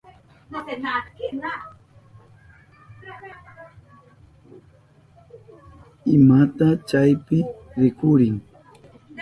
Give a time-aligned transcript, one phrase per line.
[6.15, 7.37] ¿Imata chaypi
[7.79, 8.35] rikurin?